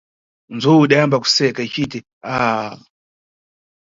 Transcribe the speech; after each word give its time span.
Nzowu 0.55 0.83
idayamba 0.85 1.21
kuseka 1.23 1.59
icit, 1.67 1.93
ah! 2.35 2.71